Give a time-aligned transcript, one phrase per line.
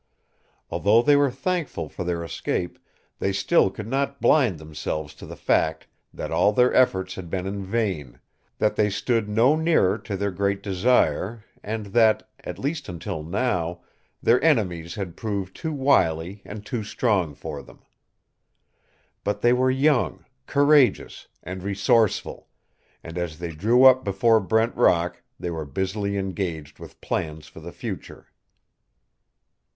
[0.71, 2.79] Although they were thankful for their escape,
[3.33, 7.45] still they could not blind themselves to the fact that all their efforts had been
[7.45, 8.19] in vain,
[8.57, 13.81] that they stood no nearer to their great desire, and that, at least until now,
[14.23, 17.83] their enemies had proved too wily and too strong for them.
[19.23, 22.47] But they were young, courageous, and resourceful,
[23.03, 27.59] and as they drew up before Brent Rock they were busily engaged with plans for
[27.59, 28.31] the future.